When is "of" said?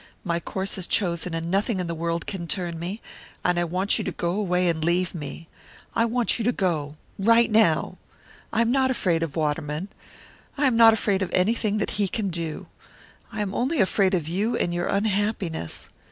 9.21-9.35, 11.21-11.29, 14.15-14.27